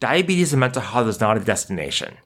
[0.00, 2.16] diabetes and mental health is not a destination.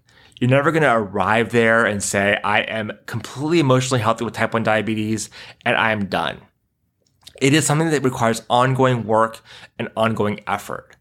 [0.41, 4.55] You're never going to arrive there and say, I am completely emotionally healthy with type
[4.55, 5.31] 1 diabetes
[5.65, 6.41] and I am done.
[7.41, 9.43] It is something that requires ongoing work
[9.79, 10.97] and ongoing effort.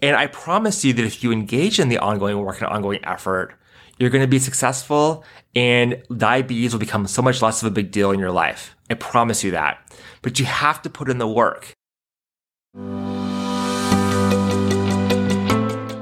[0.00, 3.54] And I promise you that if you engage in the ongoing work and ongoing effort,
[3.98, 5.24] you're going to be successful
[5.54, 8.74] and diabetes will become so much less of a big deal in your life.
[8.90, 9.78] I promise you that.
[10.22, 11.72] But you have to put in the work.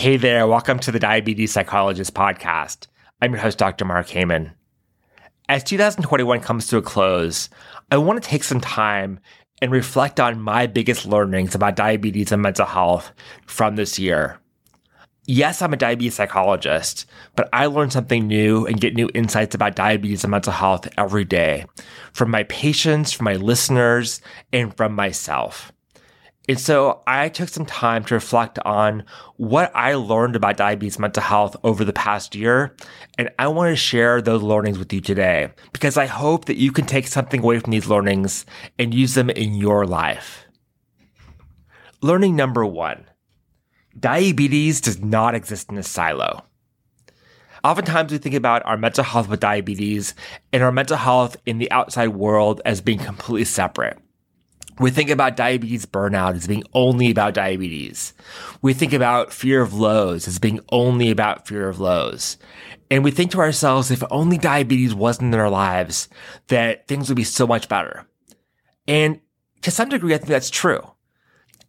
[0.00, 2.86] Hey there, welcome to the Diabetes Psychologist Podcast.
[3.20, 3.84] I'm your host, Dr.
[3.84, 4.52] Mark Heyman.
[5.46, 7.50] As 2021 comes to a close,
[7.90, 9.20] I want to take some time
[9.60, 13.12] and reflect on my biggest learnings about diabetes and mental health
[13.44, 14.40] from this year.
[15.26, 17.04] Yes, I'm a diabetes psychologist,
[17.36, 21.26] but I learn something new and get new insights about diabetes and mental health every
[21.26, 21.66] day
[22.14, 25.72] from my patients, from my listeners, and from myself.
[26.50, 29.04] And so I took some time to reflect on
[29.36, 32.74] what I learned about diabetes mental health over the past year.
[33.16, 36.72] And I want to share those learnings with you today because I hope that you
[36.72, 38.46] can take something away from these learnings
[38.80, 40.44] and use them in your life.
[42.00, 43.04] Learning number one
[43.96, 46.44] diabetes does not exist in a silo.
[47.62, 50.16] Oftentimes we think about our mental health with diabetes
[50.52, 54.00] and our mental health in the outside world as being completely separate.
[54.80, 58.14] We think about diabetes burnout as being only about diabetes.
[58.62, 62.38] We think about fear of lows as being only about fear of lows.
[62.90, 66.08] And we think to ourselves, if only diabetes wasn't in our lives,
[66.48, 68.06] that things would be so much better.
[68.88, 69.20] And
[69.60, 70.80] to some degree, I think that's true.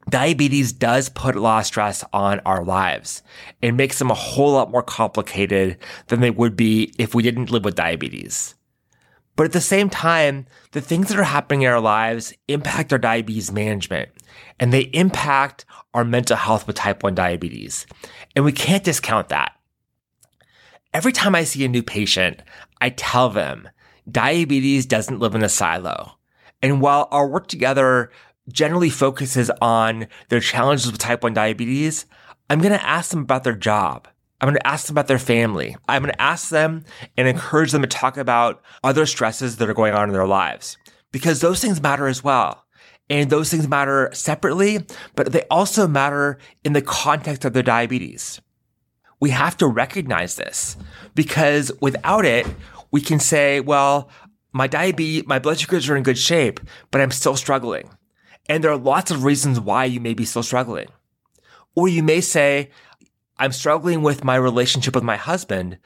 [0.10, 3.24] Diabetes does put a lot of stress on our lives
[3.62, 5.78] and makes them a whole lot more complicated
[6.08, 8.56] than they would be if we didn't live with diabetes.
[9.36, 13.00] But at the same time, the things that are happening in our lives impact our
[13.00, 14.10] diabetes management
[14.60, 17.86] and they impact our mental health with type 1 diabetes.
[18.36, 19.54] And we can't discount that.
[20.94, 22.42] Every time I see a new patient,
[22.82, 23.70] I tell them
[24.10, 26.18] diabetes doesn't live in a silo.
[26.62, 28.12] And while our work together
[28.52, 32.06] generally focuses on their challenges with type 1 diabetes,
[32.50, 34.08] I'm going to ask them about their job.
[34.42, 35.78] I'm going to ask them about their family.
[35.88, 36.84] I'm going to ask them
[37.16, 40.78] and encourage them to talk about other stresses that are going on in their lives
[41.12, 42.66] because those things matter as well.
[43.10, 44.86] And those things matter separately,
[45.16, 48.40] but they also matter in the context of their diabetes.
[49.20, 50.78] We have to recognize this
[51.14, 52.48] because without it,
[52.90, 54.10] we can say, well,
[54.54, 56.60] my diabetes, my blood sugars are in good shape,
[56.90, 57.90] but I'm still struggling.
[58.48, 60.88] And there are lots of reasons why you may be still struggling.
[61.76, 62.72] Or you may say,
[63.42, 65.80] I'm struggling with my relationship with my husband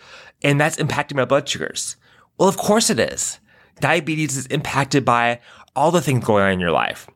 [0.43, 1.95] and that's impacting my blood sugars.
[2.37, 3.39] Well, of course it is.
[3.79, 5.39] Diabetes is impacted by
[5.73, 7.07] all the things going on in your life.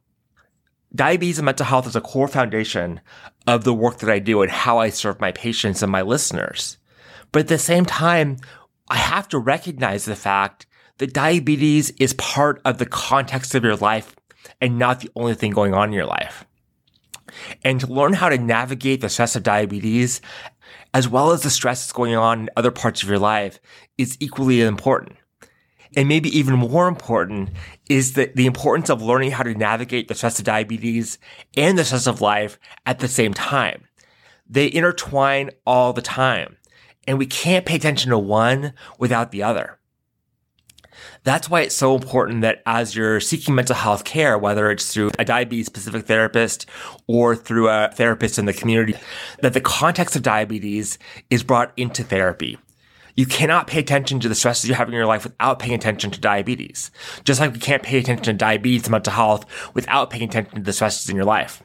[0.95, 3.01] Diabetes and mental health is a core foundation
[3.47, 6.77] of the work that I do and how I serve my patients and my listeners.
[7.33, 8.37] But at the same time,
[8.87, 10.67] I have to recognize the fact
[10.99, 14.15] that diabetes is part of the context of your life
[14.61, 16.45] and not the only thing going on in your life
[17.63, 20.21] and to learn how to navigate the stress of diabetes,
[20.93, 23.59] as well as the stress that's going on in other parts of your life,
[23.97, 25.15] is equally important.
[25.95, 27.49] And maybe even more important
[27.89, 31.17] is the, the importance of learning how to navigate the stress of diabetes
[31.57, 33.85] and the stress of life at the same time.
[34.47, 36.57] They intertwine all the time,
[37.07, 39.78] and we can't pay attention to one without the other.
[41.23, 45.11] That's why it's so important that as you're seeking mental health care, whether it's through
[45.19, 46.65] a diabetes specific therapist
[47.07, 48.95] or through a therapist in the community,
[49.41, 50.97] that the context of diabetes
[51.29, 52.57] is brought into therapy.
[53.15, 56.09] You cannot pay attention to the stresses you're having in your life without paying attention
[56.11, 56.89] to diabetes.
[57.25, 60.61] Just like we can't pay attention to diabetes and mental health without paying attention to
[60.61, 61.61] the stresses in your life.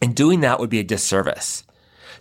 [0.00, 1.62] And doing that would be a disservice.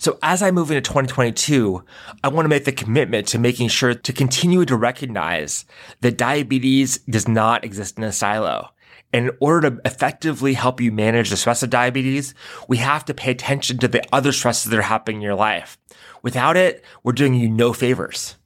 [0.02, 1.84] So as I move into 2022,
[2.24, 5.64] I want to make the commitment to making sure to continue to recognize
[6.00, 8.72] that diabetes does not exist in a silo.
[9.14, 12.34] And in order to effectively help you manage the stress of diabetes,
[12.68, 15.78] we have to pay attention to the other stresses that are happening in your life.
[16.24, 18.38] Without it, we're doing you no favors.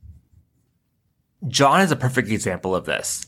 [1.48, 3.28] John is a perfect example of this.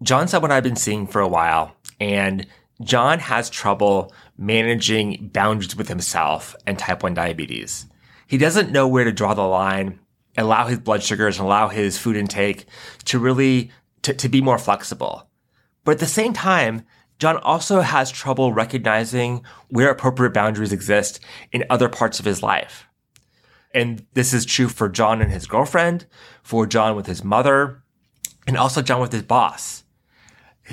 [0.00, 2.46] John's what I've been seeing for a while, and
[2.82, 7.86] John has trouble managing boundaries with himself and type 1 diabetes.
[8.26, 9.98] He doesn't know where to draw the line,
[10.36, 12.66] allow his blood sugars and allow his food intake
[13.06, 13.70] to really
[14.02, 15.28] to, to be more flexible.
[15.84, 16.84] But at the same time,
[17.18, 21.18] John also has trouble recognizing where appropriate boundaries exist
[21.50, 22.86] in other parts of his life.
[23.74, 26.06] And this is true for John and his girlfriend,
[26.42, 27.82] for John with his mother,
[28.46, 29.82] and also John with his boss.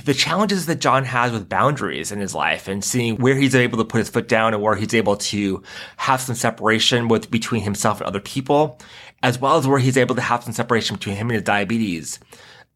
[0.04, 3.78] The challenges that John has with boundaries in his life and seeing where he's able
[3.78, 5.64] to put his foot down and where he's able to
[5.98, 8.80] have some separation with between himself and other people,
[9.24, 12.20] as well as where he's able to have some separation between him and his diabetes.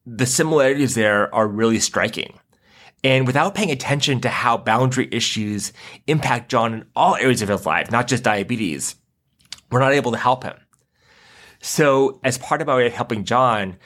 [0.06, 2.40] The similarities there are really striking.
[3.04, 5.74] And without paying attention to how boundary issues
[6.08, 8.96] impact John in all areas of his life, not just diabetes,
[9.72, 10.56] we're not able to help him.
[11.62, 13.78] So as part of our helping John,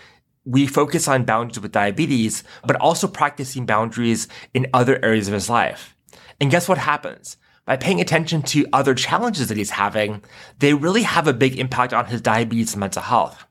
[0.45, 5.49] we focus on boundaries with diabetes, but also practicing boundaries in other areas of his
[5.49, 5.95] life.
[6.39, 7.37] And guess what happens?
[7.65, 10.21] By paying attention to other challenges that he's having,
[10.59, 13.45] they really have a big impact on his diabetes and mental health.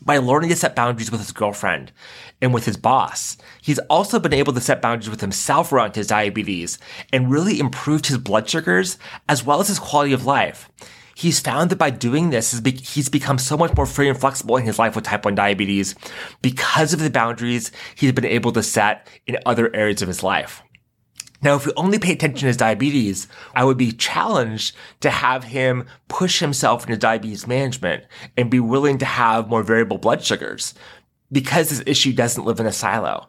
[0.00, 1.92] By learning to set boundaries with his girlfriend
[2.40, 6.06] and with his boss, he's also been able to set boundaries with himself around his
[6.06, 6.78] diabetes
[7.12, 8.98] and really improved his blood sugars
[9.28, 10.70] as well as his quality of life
[11.14, 14.64] he's found that by doing this, he's become so much more free and flexible in
[14.64, 15.94] his life with type 1 diabetes
[16.42, 20.62] because of the boundaries he's been able to set in other areas of his life.
[21.42, 25.44] Now, if we only pay attention to his diabetes, I would be challenged to have
[25.44, 28.04] him push himself into diabetes management
[28.36, 30.72] and be willing to have more variable blood sugars
[31.30, 33.28] because this issue doesn't live in a silo.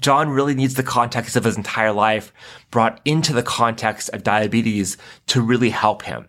[0.00, 2.32] John really needs the context of his entire life
[2.70, 6.28] brought into the context of diabetes to really help him.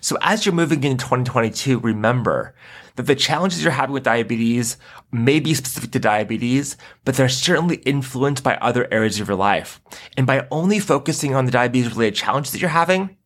[0.00, 2.54] So as you're moving into 2022, remember
[2.96, 4.76] that the challenges you're having with diabetes
[5.10, 9.80] may be specific to diabetes, but they're certainly influenced by other areas of your life.
[10.16, 13.16] And by only focusing on the diabetes related challenges that you're having,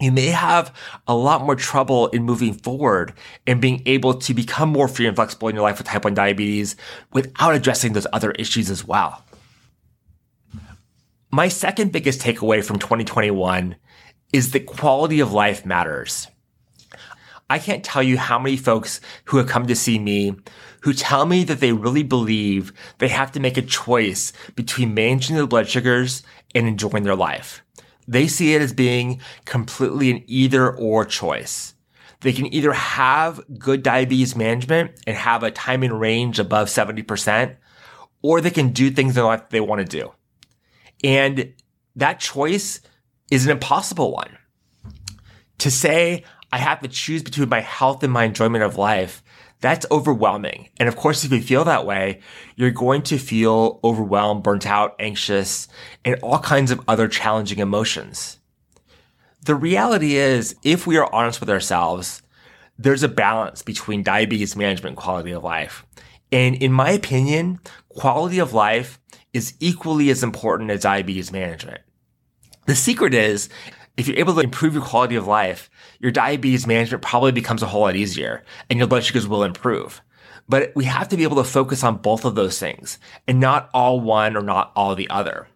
[0.00, 0.74] you may have
[1.06, 3.12] a lot more trouble in moving forward
[3.46, 6.14] and being able to become more free and flexible in your life with type 1
[6.14, 6.74] diabetes
[7.12, 9.24] without addressing those other issues as well.
[11.30, 13.76] My second biggest takeaway from 2021
[14.32, 16.28] is that quality of life matters.
[17.50, 20.36] I can't tell you how many folks who have come to see me
[20.82, 25.36] who tell me that they really believe they have to make a choice between managing
[25.36, 26.22] their blood sugars
[26.54, 27.62] and enjoying their life.
[28.08, 31.74] They see it as being completely an either or choice.
[32.20, 37.56] They can either have good diabetes management and have a time in range above 70%,
[38.22, 40.12] or they can do things in life they want to do.
[41.04, 41.52] And
[41.94, 42.80] that choice
[43.32, 44.36] is an impossible one.
[45.58, 49.22] To say I have to choose between my health and my enjoyment of life,
[49.62, 50.68] that's overwhelming.
[50.78, 52.20] And of course, if you feel that way,
[52.56, 55.66] you're going to feel overwhelmed, burnt out, anxious,
[56.04, 58.38] and all kinds of other challenging emotions.
[59.46, 62.20] The reality is, if we are honest with ourselves,
[62.76, 65.86] there's a balance between diabetes management and quality of life.
[66.30, 69.00] And in my opinion, quality of life
[69.32, 71.80] is equally as important as diabetes management.
[72.66, 73.48] The secret is
[73.96, 75.68] if you're able to improve your quality of life,
[76.00, 80.00] your diabetes management probably becomes a whole lot easier and your blood sugars will improve.
[80.48, 83.68] But we have to be able to focus on both of those things and not
[83.74, 85.48] all one or not all the other.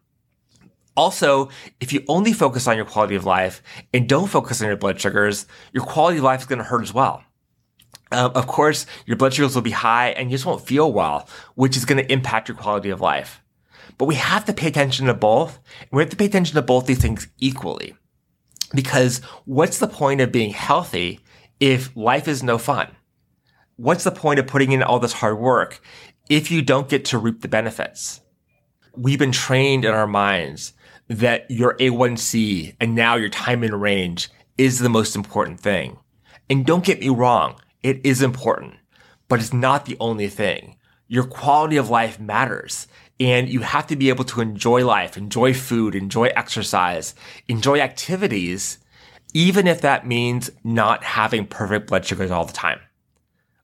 [0.96, 1.50] Also,
[1.80, 3.62] if you only focus on your quality of life
[3.92, 6.82] and don't focus on your blood sugars, your quality of life is going to hurt
[6.82, 7.22] as well.
[8.12, 11.28] Um, of course, your blood sugars will be high and you just won't feel well,
[11.54, 13.42] which is going to impact your quality of life.
[13.98, 15.58] But we have to pay attention to both.
[15.90, 17.94] We have to pay attention to both these things equally.
[18.74, 21.20] Because what's the point of being healthy
[21.60, 22.94] if life is no fun?
[23.76, 25.80] What's the point of putting in all this hard work
[26.28, 28.20] if you don't get to reap the benefits?
[28.96, 30.72] We've been trained in our minds
[31.08, 35.98] that your A1C and now your time in range is the most important thing.
[36.48, 38.74] And don't get me wrong, it is important,
[39.28, 40.76] but it's not the only thing.
[41.08, 42.88] Your quality of life matters.
[43.18, 47.14] And you have to be able to enjoy life, enjoy food, enjoy exercise,
[47.48, 48.78] enjoy activities,
[49.32, 52.80] even if that means not having perfect blood sugars all the time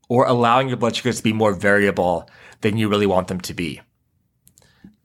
[0.09, 2.28] or allowing your blood sugars to be more variable
[2.61, 3.80] than you really want them to be.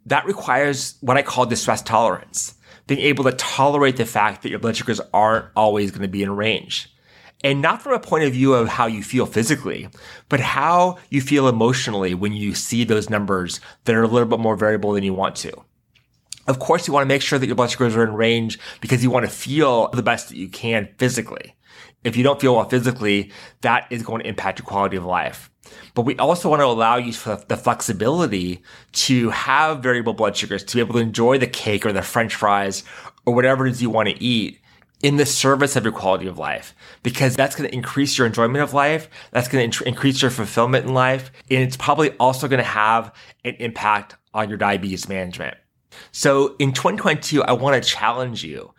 [0.06, 2.56] That requires what I call distress tolerance,
[2.88, 6.24] being able to tolerate the fact that your blood sugars aren't always going to be
[6.24, 6.94] in range
[7.44, 9.89] and not from a point of view of how you feel physically,
[10.29, 14.39] but how you feel emotionally when you see those numbers that are a little bit
[14.39, 15.51] more variable than you want to.
[16.48, 19.03] Of course, you want to make sure that your blood sugars are in range because
[19.03, 21.56] you want to feel the best that you can physically.
[22.03, 25.51] If you don't feel well physically, that is going to impact your quality of life.
[25.94, 28.63] But we also want to allow you the flexibility
[28.94, 32.36] to have variable blood sugars, to be able to enjoy the cake or the french
[32.36, 32.84] fries
[33.25, 34.62] or whatever it is you want to eat
[35.04, 36.74] in the service of your quality of life
[37.04, 39.10] because that's going to increase your enjoyment of life.
[39.32, 41.32] That's going to increase your fulfillment in life.
[41.51, 43.13] And it's probably also going to have
[43.46, 45.56] an impact on your diabetes management.
[46.12, 48.74] So in 2022, I want to challenge you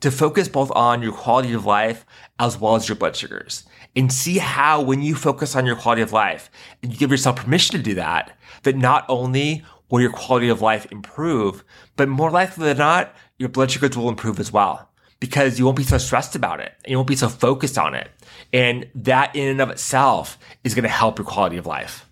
[0.00, 2.06] to focus both on your quality of life
[2.38, 3.64] as well as your blood sugars
[3.96, 6.50] and see how when you focus on your quality of life
[6.82, 10.62] and you give yourself permission to do that, that not only will your quality of
[10.62, 11.64] life improve,
[11.96, 14.88] but more likely than not, your blood sugars will improve as well
[15.20, 16.74] because you won't be so stressed about it.
[16.86, 18.08] You won't be so focused on it.
[18.52, 22.08] And that in and of itself is going to help your quality of life.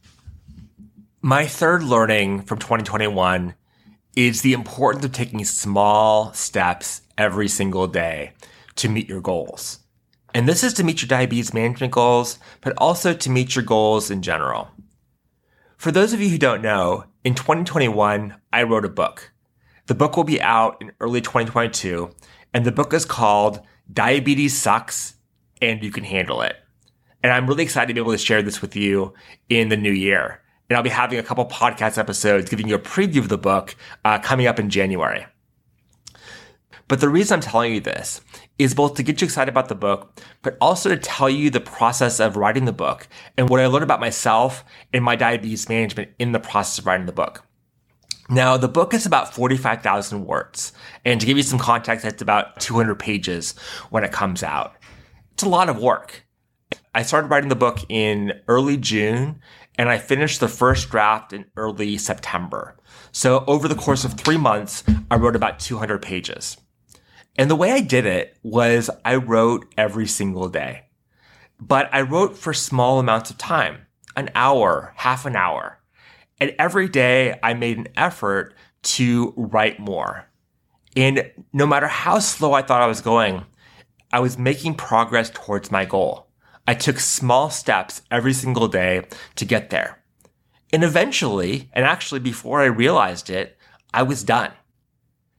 [1.23, 3.55] My third learning from 2021
[4.17, 8.33] is the importance of taking small steps every single day
[8.77, 9.81] to meet your goals.
[10.35, 14.11] And this is to meet your diabetes management goals, but also to meet your goals
[14.11, 14.69] in general.
[15.77, 19.33] For those of you who don't know, in 2021, I wrote a book.
[19.87, 22.11] The book will be out in early 2022,
[22.53, 23.61] and the book is called
[23.93, 25.15] Diabetes Sucks
[25.61, 26.57] and You Can Handle It.
[27.23, 29.15] And I'm really excited to be able to share this with you
[29.49, 30.43] in the new year.
[30.69, 33.76] And I'll be having a couple podcast episodes giving you a preview of the book
[34.05, 35.26] uh, coming up in January.
[36.88, 38.21] But the reason I'm telling you this
[38.59, 41.61] is both to get you excited about the book, but also to tell you the
[41.61, 46.11] process of writing the book and what I learned about myself and my diabetes management
[46.19, 47.46] in the process of writing the book.
[48.28, 50.73] Now, the book is about 45,000 words.
[51.04, 53.56] And to give you some context, it's about 200 pages
[53.90, 54.75] when it comes out.
[55.33, 56.26] It's a lot of work.
[56.95, 59.40] I started writing the book in early June
[59.78, 62.76] and I finished the first draft in early September.
[63.12, 66.56] So over the course of three months, I wrote about 200 pages.
[67.37, 70.87] And the way I did it was I wrote every single day,
[71.61, 75.78] but I wrote for small amounts of time, an hour, half an hour.
[76.38, 80.26] And every day I made an effort to write more.
[80.97, 83.45] And no matter how slow I thought I was going,
[84.12, 86.28] I was making progress towards my goal.
[86.66, 89.02] I took small steps every single day
[89.37, 90.02] to get there.
[90.73, 93.57] And eventually, and actually before I realized it,
[93.95, 94.52] I was done.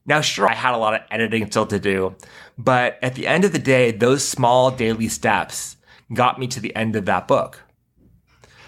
[0.06, 2.16] Now, sure, I had a lot of editing still to do,
[2.56, 5.76] but at the end of the day, those small daily steps
[6.14, 7.62] got me to the end of that book.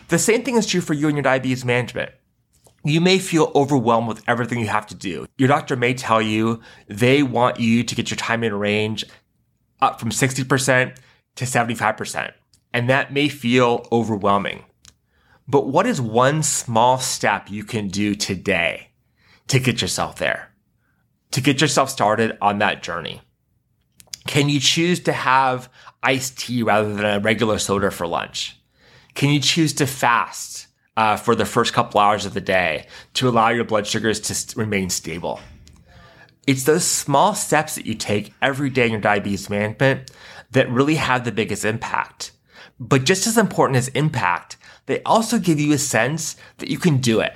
[0.08, 2.10] The same thing is true for you and your diabetes management.
[2.82, 5.26] You may feel overwhelmed with everything you have to do.
[5.36, 9.04] Your doctor may tell you they want you to get your time in range
[9.82, 10.96] up from 60%
[11.36, 12.32] to 75%.
[12.72, 14.64] And that may feel overwhelming.
[15.46, 18.90] But what is one small step you can do today
[19.48, 20.52] to get yourself there?
[21.32, 23.20] To get yourself started on that journey?
[24.26, 25.68] Can you choose to have
[26.02, 28.56] iced tea rather than a regular soda for lunch?
[29.14, 30.68] Can you choose to fast
[31.00, 34.34] uh, for the first couple hours of the day to allow your blood sugars to
[34.34, 35.40] st- remain stable?
[36.46, 40.10] It's those small steps that you take every day in your diabetes management
[40.50, 42.32] that really have the biggest impact.
[42.78, 46.98] But just as important as impact, they also give you a sense that you can
[46.98, 47.32] do it.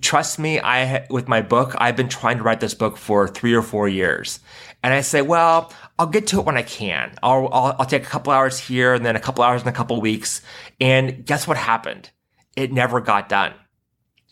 [0.00, 3.54] Trust me, I with my book, I've been trying to write this book for three
[3.54, 4.38] or four years,
[4.84, 7.12] and I say, well, I'll get to it when I can.
[7.22, 9.72] I'll, I'll, I'll take a couple hours here and then a couple hours in a
[9.72, 10.42] couple weeks.
[10.80, 12.10] And guess what happened?
[12.56, 13.52] It never got done,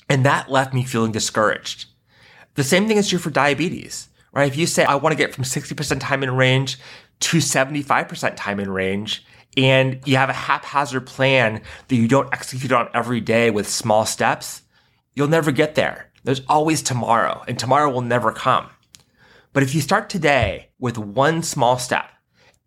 [0.08, 1.86] and that left me feeling discouraged.
[2.54, 4.48] The same thing is true for diabetes, right?
[4.48, 6.78] If you say I want to get from 60% time in range
[7.20, 9.24] to 75% time in range,
[9.56, 14.06] and you have a haphazard plan that you don't execute on every day with small
[14.06, 14.62] steps,
[15.18, 16.12] you'll never get there.
[16.22, 18.70] There's always tomorrow, and tomorrow will never come.
[19.52, 22.08] But if you start today with one small step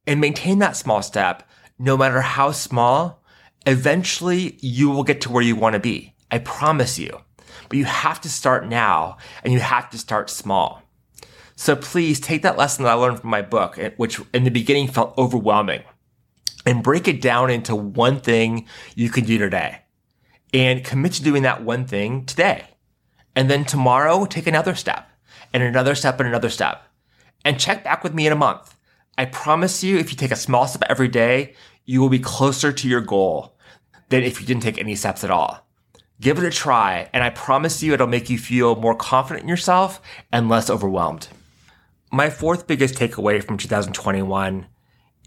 [0.05, 1.47] and maintain that small step,
[1.79, 3.23] no matter how small,
[3.65, 6.13] eventually you will get to where you want to be.
[6.29, 7.21] I promise you.
[7.69, 10.83] But you have to start now and you have to start small.
[11.55, 14.89] So please take that lesson that I learned from my book, which in the beginning
[14.89, 15.83] felt overwhelming
[16.65, 19.80] and break it down into one thing you can do today
[20.53, 22.65] and commit to doing that one thing today.
[23.35, 25.09] And then tomorrow, take another step
[25.53, 26.83] and another step and another step
[27.43, 28.75] and check back with me in a month.
[29.17, 31.55] I promise you, if you take a small step every day,
[31.85, 33.57] you will be closer to your goal
[34.09, 35.65] than if you didn't take any steps at all.
[36.19, 39.49] Give it a try, and I promise you it'll make you feel more confident in
[39.49, 41.27] yourself and less overwhelmed.
[42.11, 44.67] My fourth biggest takeaway from 2021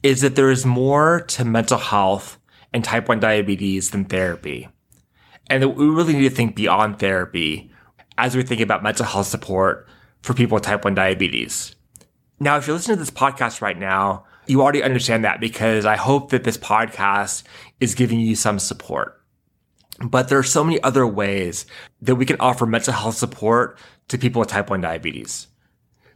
[0.03, 2.39] is that there is more to mental health
[2.73, 4.69] and type 1 diabetes than therapy.
[5.49, 7.71] And that we really need to think beyond therapy
[8.17, 9.89] as we think about mental health support
[10.23, 11.75] for people with type 1 diabetes.
[12.41, 15.97] Now, if you're listening to this podcast right now, you already understand that because I
[15.97, 17.43] hope that this podcast
[17.81, 19.21] is giving you some support.
[20.01, 21.67] But there are so many other ways
[22.03, 25.47] that we can offer mental health support to people with type 1 diabetes.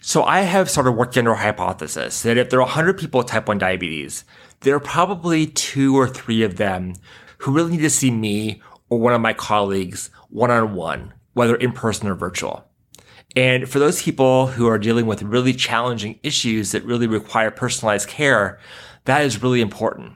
[0.01, 3.27] So I have started working under a hypothesis that if there are 100 people with
[3.27, 4.25] type 1 diabetes,
[4.61, 6.95] there are probably two or three of them
[7.39, 11.57] who really need to see me or one of my colleagues one on one, whether
[11.57, 12.65] in person or virtual.
[13.37, 18.09] And for those people who are dealing with really challenging issues that really require personalized
[18.09, 18.59] care,
[19.05, 20.15] that is really important.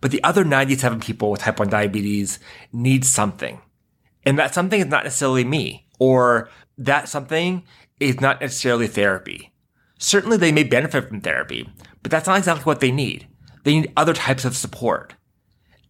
[0.00, 2.38] But the other 97 people with type 1 diabetes
[2.72, 3.60] need something.
[4.24, 7.64] And that something is not necessarily me, or that something
[8.00, 9.52] is not necessarily therapy.
[9.98, 11.68] Certainly they may benefit from therapy,
[12.02, 13.26] but that's not exactly what they need.
[13.64, 15.14] They need other types of support.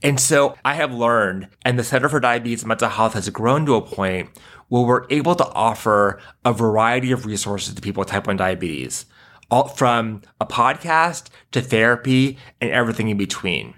[0.03, 3.65] And so I have learned, and the Center for Diabetes and Mental Health has grown
[3.67, 4.31] to a point
[4.69, 9.07] where we're able to offer a variety of resources to people with type 1 diabetes,
[9.51, 13.75] all from a podcast to therapy and everything in between.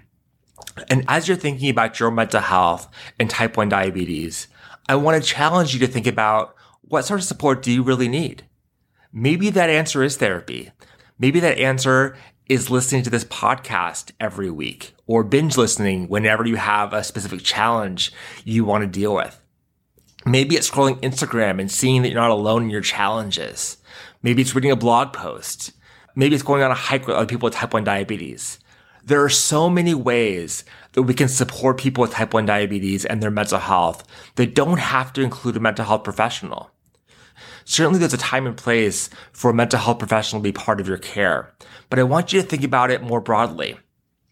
[0.89, 2.87] And as you're thinking about your mental health
[3.19, 4.47] and type 1 diabetes,
[4.87, 8.07] I want to challenge you to think about what sort of support do you really
[8.07, 8.45] need?
[9.13, 10.71] Maybe that answer is therapy.
[11.17, 12.17] Maybe that answer
[12.49, 17.43] is listening to this podcast every week or binge listening whenever you have a specific
[17.43, 18.11] challenge
[18.43, 19.39] you want to deal with.
[20.25, 23.77] Maybe it's scrolling Instagram and seeing that you're not alone in your challenges.
[24.23, 25.73] Maybe it's reading a blog post.
[26.15, 28.57] Maybe it's going on a hike with other people with type 1 diabetes.
[29.05, 33.21] There are so many ways that we can support people with type 1 diabetes and
[33.21, 34.03] their mental health
[34.35, 36.71] that don't have to include a mental health professional.
[37.69, 40.87] Certainly there's a time and place for a mental health professional to be part of
[40.87, 41.53] your care,
[41.91, 43.77] but I want you to think about it more broadly.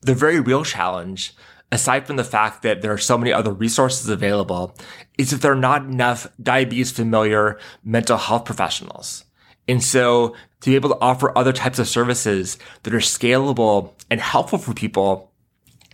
[0.02, 1.36] The very real challenge
[1.72, 4.76] aside from the fact that there are so many other resources available,
[5.18, 9.26] is that there are not enough diabetes familiar mental health professionals.
[9.68, 14.22] And so to be able to offer other types of services that are scalable and
[14.22, 15.34] helpful for people,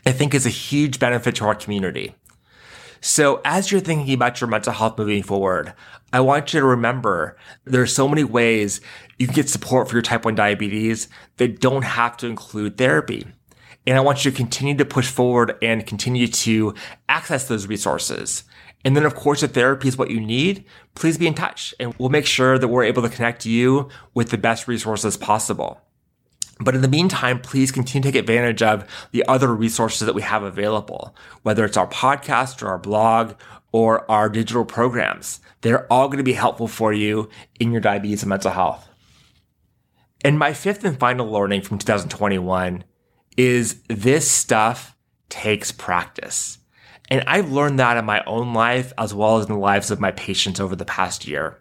[0.05, 2.15] I think is a huge benefit to our community.
[3.05, 5.73] So as you're thinking about your mental health moving forward,
[6.13, 8.79] I want you to remember there are so many ways
[9.19, 13.25] you can get support for your type 1 diabetes that don't have to include therapy.
[13.85, 16.75] And I want you to continue to push forward and continue to
[17.09, 18.45] access those resources.
[18.85, 20.63] And then, of course, if therapy is what you need,
[20.95, 24.29] please be in touch and we'll make sure that we're able to connect you with
[24.29, 25.81] the best resources possible.
[26.59, 30.21] But in the meantime, please continue to take advantage of the other resources that we
[30.21, 33.33] have available, whether it's our podcast or our blog
[33.71, 35.39] or our digital programs.
[35.61, 38.87] They're all going to be helpful for you in your diabetes and mental health.
[40.23, 42.83] And my fifth and final learning from 2021
[43.35, 44.95] is this stuff
[45.29, 46.59] takes practice.
[47.09, 49.99] And I've learned that in my own life as well as in the lives of
[49.99, 51.59] my patients over the past year.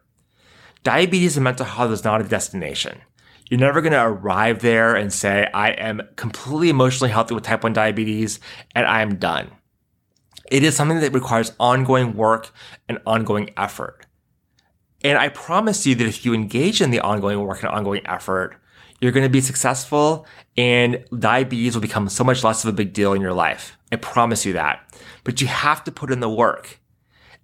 [0.85, 3.01] Diabetes and mental health is not a destination.
[3.53, 7.63] You're never going to arrive there and say, I am completely emotionally healthy with type
[7.63, 8.41] 1 diabetes
[8.75, 9.51] and I am done.
[10.51, 12.51] It is something that requires ongoing work
[12.89, 14.07] and ongoing effort.
[15.05, 18.57] And I promise you that if you engage in the ongoing work and ongoing effort,
[19.03, 22.95] you're going to be successful and diabetes will become so much less of a big
[22.95, 23.77] deal in your life.
[23.93, 24.99] I promise you that.
[25.25, 26.81] But you have to put in the work.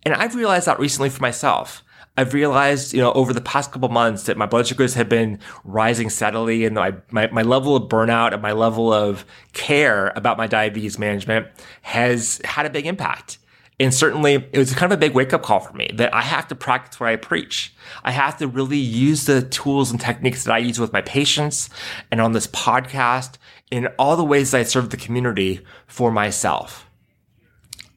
[0.05, 1.83] And I've realized that recently for myself.
[2.19, 5.39] I've realized, you know, over the past couple months that my blood sugars have been
[5.63, 10.37] rising steadily and my, my, my level of burnout and my level of care about
[10.37, 11.47] my diabetes management
[11.83, 13.39] has had a big impact.
[13.79, 16.23] And certainly it was kind of a big wake up call for me that I
[16.23, 17.73] have to practice what I preach.
[18.03, 21.71] I have to really use the tools and techniques that I use with my patients
[22.11, 23.35] and on this podcast
[23.71, 26.91] in all the ways that I serve the community for myself.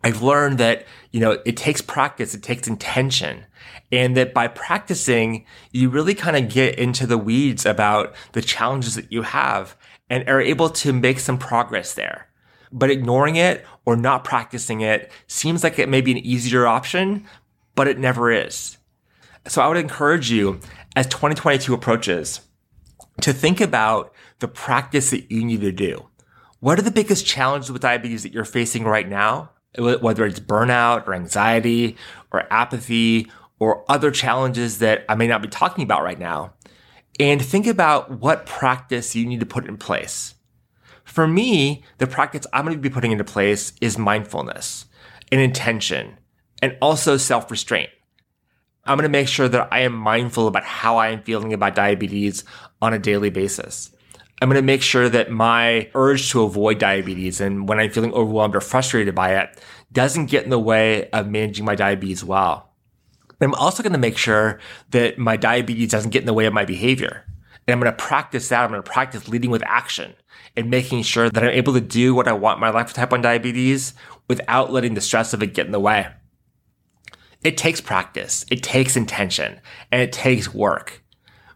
[0.03, 3.45] I've learned that, you know, it takes practice, it takes intention.
[3.91, 8.95] And that by practicing, you really kind of get into the weeds about the challenges
[8.95, 9.75] that you have
[10.09, 12.27] and are able to make some progress there
[12.71, 17.25] but ignoring it or not practicing it seems like it may be an easier option,
[17.75, 18.77] but it never is.
[19.47, 20.59] So I would encourage you
[20.95, 22.41] as 2022 approaches
[23.21, 26.07] to think about the practice that you need to do.
[26.59, 29.51] What are the biggest challenges with diabetes that you're facing right now?
[29.77, 31.97] Whether it's burnout or anxiety
[32.31, 36.53] or apathy or other challenges that I may not be talking about right now.
[37.19, 40.33] And think about what practice you need to put in place.
[41.03, 44.85] For me, the practice I'm going to be putting into place is mindfulness
[45.31, 46.17] and intention
[46.59, 47.91] and also self restraint.
[48.85, 51.75] I'm going to make sure that I am mindful about how I am feeling about
[51.75, 52.43] diabetes
[52.81, 53.91] on a daily basis.
[54.41, 58.13] I'm going to make sure that my urge to avoid diabetes and when I'm feeling
[58.13, 62.70] overwhelmed or frustrated by it doesn't get in the way of managing my diabetes well.
[63.41, 64.59] I'm also going to make sure
[64.91, 67.25] that my diabetes doesn't get in the way of my behavior.
[67.67, 68.63] And I'm going to practice that.
[68.63, 70.13] I'm going to practice leading with action
[70.55, 73.11] and making sure that I'm able to do what I want my life with type
[73.11, 73.93] 1 diabetes
[74.27, 76.07] without letting the stress of it get in the way.
[77.43, 79.59] It takes practice, it takes intention,
[79.91, 81.03] and it takes work.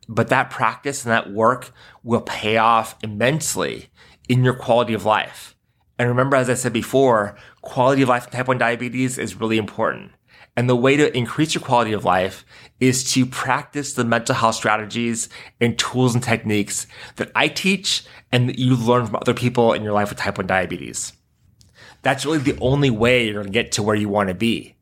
[0.08, 1.72] but that practice and that work
[2.04, 3.90] will pay off immensely
[4.30, 5.56] in your quality of life.
[5.98, 9.58] And remember, as I said before, quality of life in type 1 diabetes is really
[9.58, 10.12] important.
[10.58, 12.46] And the way to increase your quality of life
[12.80, 15.30] is to practice the mental health strategies
[15.60, 19.84] and tools and techniques that I teach and that you learn from other people in
[19.84, 21.14] your life with type 1 diabetes.
[22.02, 24.76] That's really the only way you're going to get to where you want to be.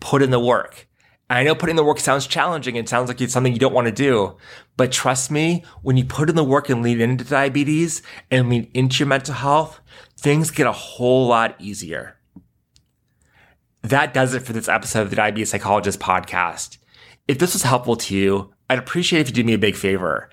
[0.00, 0.88] Put in the work.
[1.30, 3.58] And I know putting in the work sounds challenging and sounds like it's something you
[3.58, 4.36] don't want to do.
[4.76, 8.70] But trust me, when you put in the work and lean into diabetes and lean
[8.74, 9.80] into your mental health,
[10.18, 12.18] things get a whole lot easier.
[13.84, 16.78] That does it for this episode of the Diabetes Psychologist podcast.
[17.28, 20.30] If this was helpful to you, I'd appreciate if you do me a big favor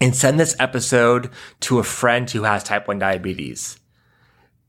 [0.00, 3.80] and send this episode to a friend who has type 1 diabetes.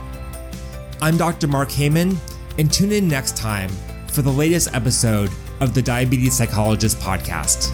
[1.02, 1.48] I'm Dr.
[1.48, 2.18] Mark Heyman,
[2.58, 3.70] and tune in next time
[4.08, 5.30] for the latest episode
[5.62, 7.70] of the Diabetes Psychologist podcast.